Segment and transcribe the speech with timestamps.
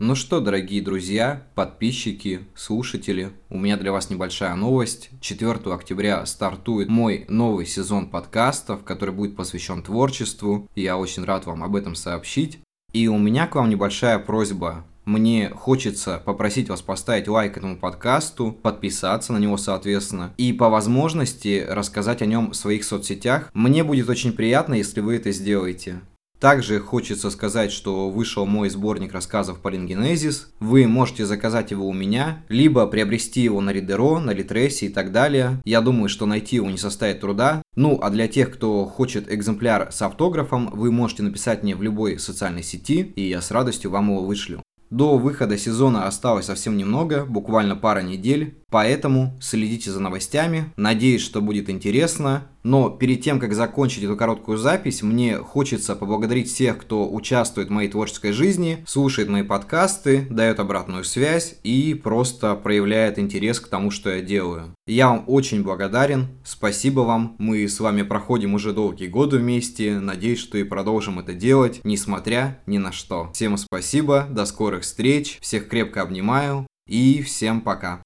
[0.00, 5.10] Ну что, дорогие друзья, подписчики, слушатели, у меня для вас небольшая новость.
[5.20, 10.68] 4 октября стартует мой новый сезон подкастов, который будет посвящен творчеству.
[10.76, 12.60] Я очень рад вам об этом сообщить.
[12.92, 14.84] И у меня к вам небольшая просьба.
[15.04, 21.66] Мне хочется попросить вас поставить лайк этому подкасту, подписаться на него, соответственно, и по возможности
[21.68, 23.50] рассказать о нем в своих соцсетях.
[23.52, 26.02] Мне будет очень приятно, если вы это сделаете.
[26.40, 30.50] Также хочется сказать, что вышел мой сборник рассказов по Лингенезис.
[30.60, 35.10] Вы можете заказать его у меня, либо приобрести его на Ридеро, на Литресе и так
[35.10, 35.60] далее.
[35.64, 37.62] Я думаю, что найти его не составит труда.
[37.74, 42.18] Ну, а для тех, кто хочет экземпляр с автографом, вы можете написать мне в любой
[42.20, 44.62] социальной сети, и я с радостью вам его вышлю.
[44.90, 50.72] До выхода сезона осталось совсем немного, буквально пара недель, поэтому следите за новостями.
[50.76, 52.44] Надеюсь, что будет интересно.
[52.68, 57.72] Но перед тем, как закончить эту короткую запись, мне хочется поблагодарить всех, кто участвует в
[57.72, 63.90] моей творческой жизни, слушает мои подкасты, дает обратную связь и просто проявляет интерес к тому,
[63.90, 64.74] что я делаю.
[64.86, 70.38] Я вам очень благодарен, спасибо вам, мы с вами проходим уже долгие годы вместе, надеюсь,
[70.38, 73.30] что и продолжим это делать, несмотря ни на что.
[73.32, 78.02] Всем спасибо, до скорых встреч, всех крепко обнимаю и всем пока.